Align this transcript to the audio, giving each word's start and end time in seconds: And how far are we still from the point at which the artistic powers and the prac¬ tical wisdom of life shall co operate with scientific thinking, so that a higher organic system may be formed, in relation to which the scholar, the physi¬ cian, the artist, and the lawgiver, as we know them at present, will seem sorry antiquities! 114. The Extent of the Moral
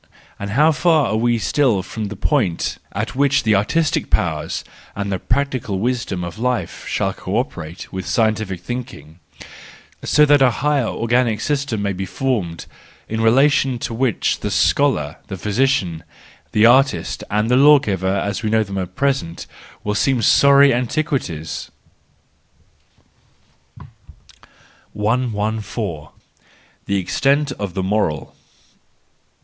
And 0.39 0.49
how 0.57 0.71
far 0.71 1.09
are 1.09 1.15
we 1.15 1.37
still 1.37 1.83
from 1.83 2.05
the 2.05 2.15
point 2.15 2.79
at 2.91 3.13
which 3.15 3.43
the 3.43 3.53
artistic 3.53 4.09
powers 4.09 4.63
and 4.95 5.11
the 5.11 5.19
prac¬ 5.19 5.49
tical 5.51 5.77
wisdom 5.77 6.23
of 6.23 6.39
life 6.39 6.87
shall 6.87 7.13
co 7.13 7.37
operate 7.37 7.93
with 7.93 8.07
scientific 8.07 8.61
thinking, 8.61 9.19
so 10.03 10.25
that 10.25 10.41
a 10.41 10.49
higher 10.65 10.87
organic 10.87 11.39
system 11.39 11.83
may 11.83 11.93
be 11.93 12.07
formed, 12.07 12.65
in 13.07 13.21
relation 13.21 13.77
to 13.77 13.93
which 13.93 14.39
the 14.39 14.49
scholar, 14.49 15.17
the 15.27 15.35
physi¬ 15.35 15.67
cian, 15.67 16.03
the 16.51 16.65
artist, 16.65 17.23
and 17.29 17.51
the 17.51 17.55
lawgiver, 17.55 18.17
as 18.25 18.41
we 18.41 18.49
know 18.49 18.63
them 18.63 18.79
at 18.79 18.95
present, 18.95 19.45
will 19.83 19.93
seem 19.93 20.23
sorry 20.23 20.73
antiquities! 20.73 21.69
114. 24.93 26.07
The 26.87 26.95
Extent 26.97 27.51
of 27.59 27.75
the 27.75 27.83
Moral 27.83 28.35